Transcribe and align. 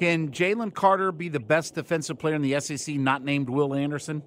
Can 0.00 0.30
Jalen 0.30 0.72
Carter 0.72 1.12
be 1.12 1.28
the 1.28 1.40
best 1.40 1.74
defensive 1.74 2.18
player 2.18 2.34
in 2.34 2.40
the 2.40 2.58
SEC 2.58 2.94
not 2.96 3.22
named 3.22 3.50
Will 3.50 3.74
Anderson? 3.74 4.22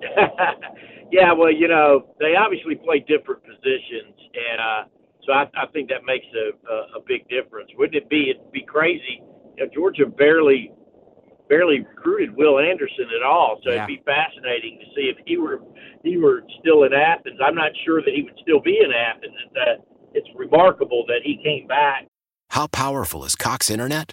yeah, 1.12 1.32
well, 1.36 1.52
you 1.52 1.68
know, 1.68 2.14
they 2.18 2.34
obviously 2.34 2.74
play 2.76 3.00
different 3.06 3.42
positions, 3.44 4.16
and 4.32 4.58
uh, 4.60 4.84
so 5.26 5.32
I, 5.34 5.42
I 5.54 5.66
think 5.72 5.90
that 5.90 6.04
makes 6.06 6.24
a, 6.32 6.72
a, 6.72 6.76
a 6.96 7.00
big 7.06 7.28
difference. 7.28 7.68
Wouldn't 7.76 7.96
it 7.96 8.08
be? 8.08 8.30
It'd 8.30 8.50
be 8.50 8.62
crazy. 8.64 9.20
You 9.58 9.66
know, 9.66 9.70
Georgia 9.74 10.06
barely 10.06 10.72
barely 11.50 11.80
recruited 11.80 12.34
Will 12.34 12.58
Anderson 12.58 13.06
at 13.16 13.22
all, 13.22 13.60
so 13.64 13.70
Yeah. 13.70 13.84
it'd 13.84 13.86
be 13.88 14.02
fascinating 14.06 14.78
to 14.80 14.86
see 14.94 15.12
if 15.12 15.16
he 15.26 15.36
were 15.36 15.60
he 16.04 16.16
were 16.16 16.42
still 16.60 16.84
in 16.84 16.94
Athens. 16.94 17.38
I'm 17.44 17.54
not 17.54 17.72
sure 17.84 18.00
that 18.02 18.14
he 18.14 18.22
would 18.22 18.38
still 18.40 18.60
be 18.60 18.78
in 18.82 18.92
Athens. 18.92 19.34
It's, 19.44 19.56
uh, 19.56 19.82
it's 20.14 20.28
remarkable 20.36 21.04
that 21.08 21.20
he 21.22 21.38
came 21.44 21.66
back 21.66 22.06
How 22.50 22.66
powerful 22.66 23.24
is 23.26 23.34
Cox 23.34 23.68
Internet? 23.68 24.12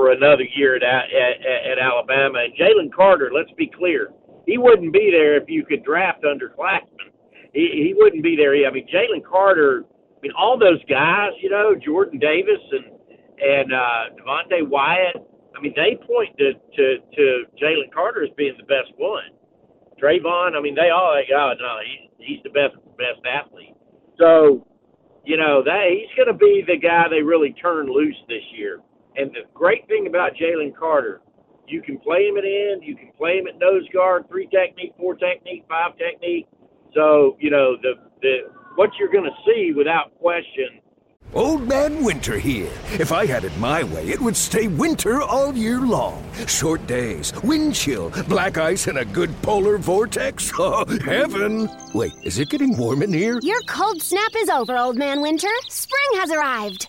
For 0.00 0.12
another 0.12 0.44
year 0.56 0.76
at, 0.76 0.82
at, 0.82 1.36
at 1.44 1.78
Alabama. 1.78 2.38
And 2.40 2.56
Jalen 2.56 2.90
Carter, 2.90 3.30
let's 3.34 3.52
be 3.58 3.68
clear, 3.68 4.08
he 4.46 4.56
wouldn't 4.56 4.94
be 4.94 5.10
there 5.12 5.36
if 5.36 5.44
you 5.46 5.62
could 5.62 5.84
draft 5.84 6.24
under 6.24 6.48
Claxton. 6.48 7.12
He, 7.52 7.84
he 7.84 7.92
wouldn't 7.94 8.22
be 8.22 8.34
there. 8.34 8.54
I 8.66 8.72
mean, 8.72 8.88
Jalen 8.88 9.22
Carter. 9.22 9.84
I 9.84 10.18
mean, 10.22 10.32
all 10.38 10.58
those 10.58 10.82
guys, 10.88 11.32
you 11.42 11.50
know, 11.50 11.74
Jordan 11.74 12.18
Davis 12.18 12.64
and 12.72 12.96
and 13.44 13.74
uh, 13.74 14.16
Devonte 14.16 14.66
Wyatt. 14.66 15.16
I 15.54 15.60
mean, 15.60 15.74
they 15.76 16.00
point 16.06 16.32
to 16.38 16.54
to, 16.54 16.96
to 17.16 17.44
Jalen 17.60 17.92
Carter 17.92 18.24
as 18.24 18.30
being 18.38 18.56
the 18.56 18.64
best 18.64 18.96
one. 18.96 19.36
Travon. 20.02 20.56
I 20.56 20.62
mean, 20.62 20.74
they 20.74 20.88
all 20.88 21.12
like, 21.12 21.28
oh 21.28 21.52
no, 21.60 21.76
he's 21.84 22.26
he's 22.26 22.42
the 22.42 22.56
best 22.56 22.74
best 22.96 23.20
athlete. 23.28 23.76
So, 24.18 24.66
you 25.26 25.36
know, 25.36 25.62
that 25.62 25.92
he's 25.92 26.08
going 26.16 26.32
to 26.32 26.38
be 26.38 26.64
the 26.66 26.78
guy 26.78 27.04
they 27.10 27.20
really 27.20 27.52
turn 27.60 27.84
loose 27.86 28.16
this 28.28 28.44
year. 28.56 28.80
And 29.16 29.30
the 29.30 29.40
great 29.54 29.86
thing 29.88 30.06
about 30.06 30.32
Jalen 30.34 30.76
Carter, 30.76 31.20
you 31.66 31.82
can 31.82 31.98
play 31.98 32.26
him 32.26 32.36
at 32.36 32.44
end, 32.44 32.82
you 32.82 32.96
can 32.96 33.10
play 33.16 33.38
him 33.38 33.46
at 33.46 33.58
nose 33.58 33.86
guard, 33.92 34.28
three 34.28 34.48
technique, 34.48 34.94
four 34.98 35.14
technique, 35.14 35.64
five 35.68 35.96
technique. 35.98 36.46
So, 36.94 37.36
you 37.40 37.50
know, 37.50 37.76
the 37.82 37.94
the 38.22 38.36
what 38.76 38.90
you're 38.98 39.10
going 39.10 39.24
to 39.24 39.36
see 39.44 39.72
without 39.76 40.16
question. 40.18 40.80
Old 41.32 41.68
Man 41.68 42.02
Winter 42.02 42.40
here. 42.40 42.72
If 42.98 43.12
I 43.12 43.24
had 43.24 43.44
it 43.44 43.56
my 43.58 43.84
way, 43.84 44.08
it 44.08 44.20
would 44.20 44.36
stay 44.36 44.66
winter 44.66 45.22
all 45.22 45.54
year 45.54 45.80
long. 45.80 46.28
Short 46.48 46.84
days, 46.88 47.32
wind 47.44 47.76
chill, 47.76 48.10
black 48.26 48.58
ice, 48.58 48.88
and 48.88 48.98
a 48.98 49.04
good 49.04 49.30
polar 49.42 49.78
vortex. 49.78 50.50
Oh, 50.62 50.84
heaven! 51.04 51.70
Wait, 51.94 52.12
is 52.22 52.38
it 52.38 52.50
getting 52.50 52.76
warm 52.76 53.02
in 53.02 53.12
here? 53.12 53.38
Your 53.42 53.60
cold 53.62 54.02
snap 54.02 54.30
is 54.36 54.50
over, 54.50 54.76
Old 54.76 54.96
Man 54.96 55.22
Winter. 55.22 55.48
Spring 55.68 56.20
has 56.20 56.30
arrived. 56.30 56.88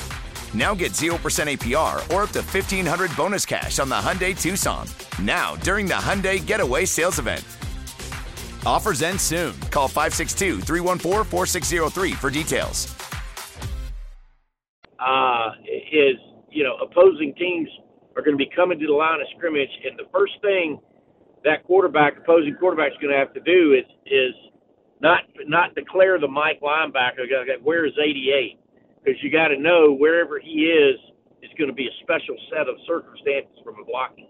Now 0.53 0.75
get 0.75 0.93
0% 0.93 1.15
APR 1.15 1.95
or 2.13 2.23
up 2.23 2.31
to 2.31 2.41
1500 2.41 3.15
bonus 3.15 3.45
cash 3.45 3.79
on 3.79 3.89
the 3.89 3.95
Hyundai 3.95 4.39
Tucson. 4.39 4.87
Now, 5.21 5.55
during 5.57 5.85
the 5.85 5.93
Hyundai 5.93 6.45
Getaway 6.45 6.85
Sales 6.85 7.19
Event. 7.19 7.45
Offers 8.65 9.01
end 9.01 9.21
soon. 9.21 9.59
Call 9.71 9.87
562 9.87 10.61
314 10.61 11.23
4603 11.25 12.11
for 12.13 12.29
details. 12.29 12.95
uh, 15.01 15.51
is 15.91 16.15
you 16.49 16.63
know 16.63 16.77
opposing 16.77 17.33
teams 17.35 17.67
are 18.15 18.21
going 18.21 18.37
to 18.37 18.43
be 18.43 18.49
coming 18.55 18.79
to 18.79 18.85
the 18.85 18.93
line 18.93 19.19
of 19.19 19.27
scrimmage, 19.35 19.69
and 19.85 19.97
the 19.97 20.09
first 20.13 20.33
thing 20.41 20.79
that 21.43 21.63
quarterback, 21.63 22.17
opposing 22.17 22.55
quarterback, 22.59 22.91
is 22.91 22.97
going 23.01 23.11
to 23.11 23.17
have 23.17 23.33
to 23.33 23.41
do 23.41 23.73
is 23.73 23.85
is 24.05 24.35
not 25.01 25.21
not 25.47 25.73
declare 25.75 26.19
the 26.19 26.27
Mike 26.27 26.61
linebacker. 26.61 27.25
Where 27.63 27.85
is 27.85 27.93
88? 27.99 28.59
Because 29.03 29.21
you 29.23 29.31
got 29.31 29.49
to 29.49 29.57
know 29.57 29.93
wherever 29.93 30.39
he 30.39 30.69
is 30.69 30.99
is 31.41 31.49
going 31.57 31.69
to 31.69 31.75
be 31.75 31.87
a 31.87 31.95
special 32.03 32.35
set 32.53 32.69
of 32.69 32.75
circumstances 32.87 33.57
from 33.63 33.75
a 33.81 33.85
blocking. 33.85 34.29